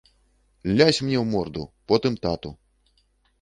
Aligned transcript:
Лясь 0.79 1.01
мне 1.05 1.17
ў 1.19 1.25
морду, 1.33 1.67
потым 1.93 2.17
тату. 2.25 2.55